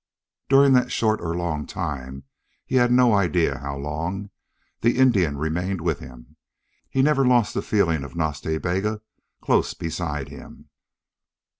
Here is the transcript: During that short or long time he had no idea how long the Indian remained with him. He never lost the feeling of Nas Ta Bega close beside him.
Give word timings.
During 0.49 0.73
that 0.73 0.91
short 0.91 1.21
or 1.21 1.35
long 1.37 1.67
time 1.67 2.23
he 2.65 2.77
had 2.77 2.91
no 2.91 3.13
idea 3.13 3.59
how 3.59 3.77
long 3.77 4.31
the 4.79 4.97
Indian 4.97 5.37
remained 5.37 5.79
with 5.79 5.99
him. 5.99 6.37
He 6.89 7.03
never 7.03 7.23
lost 7.23 7.53
the 7.53 7.61
feeling 7.61 8.03
of 8.03 8.15
Nas 8.15 8.41
Ta 8.41 8.57
Bega 8.57 9.01
close 9.41 9.75
beside 9.75 10.29
him. 10.29 10.69